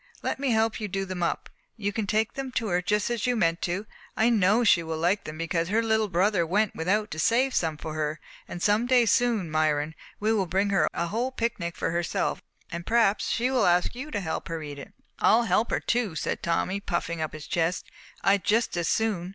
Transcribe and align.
Let 0.23 0.39
me 0.39 0.49
help 0.49 0.81
you 0.81 0.87
do 0.87 1.05
them 1.05 1.21
up. 1.21 1.47
You 1.77 1.93
can 1.93 2.07
take 2.07 2.33
them 2.33 2.51
to 2.53 2.69
her 2.69 2.81
just 2.81 3.11
as 3.11 3.27
you 3.27 3.35
meant 3.35 3.61
to, 3.61 3.85
and 4.17 4.25
I 4.25 4.29
know 4.31 4.63
she 4.63 4.81
will 4.81 4.97
like 4.97 5.25
them 5.25 5.37
because 5.37 5.67
her 5.69 5.83
little 5.83 6.07
brother 6.07 6.43
went 6.43 6.73
without 6.75 7.11
to 7.11 7.19
save 7.19 7.53
some 7.53 7.77
for 7.77 7.93
her. 7.93 8.19
And 8.47 8.63
some 8.63 8.87
day 8.87 9.05
soon, 9.05 9.51
Myron, 9.51 9.93
we 10.19 10.33
will 10.33 10.47
bring 10.47 10.71
her 10.71 10.87
a 10.95 11.05
whole 11.09 11.31
picnic 11.31 11.75
for 11.75 11.91
herself, 11.91 12.41
and 12.71 12.83
perhaps 12.83 13.29
she 13.29 13.51
will 13.51 13.67
ask 13.67 13.93
you 13.93 14.09
to 14.09 14.21
help 14.21 14.47
her 14.47 14.63
eat 14.63 14.79
it." 14.79 14.91
"I'll 15.19 15.43
help 15.43 15.69
her 15.69 15.79
too," 15.79 16.15
said 16.15 16.41
Tommy, 16.41 16.79
puffing 16.79 17.21
up 17.21 17.33
his 17.33 17.45
chest. 17.45 17.85
"I'd 18.23 18.43
just 18.43 18.75
as 18.75 18.87
soon!" 18.89 19.29